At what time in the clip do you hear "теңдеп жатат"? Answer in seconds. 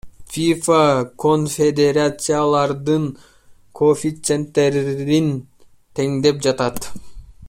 6.01-6.89